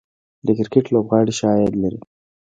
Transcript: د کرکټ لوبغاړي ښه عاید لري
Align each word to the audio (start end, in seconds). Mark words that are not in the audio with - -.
د 0.45 0.47
کرکټ 0.57 0.85
لوبغاړي 0.93 1.33
ښه 1.37 1.45
عاید 1.51 1.73
لري 1.81 1.99